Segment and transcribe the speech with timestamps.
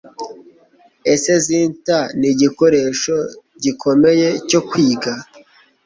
[1.13, 3.15] Ese zither nigikoresho
[3.63, 5.13] gikomeye cyo kwiga?